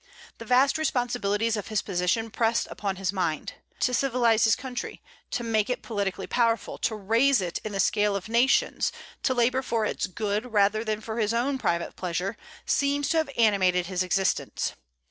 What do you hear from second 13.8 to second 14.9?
his existence.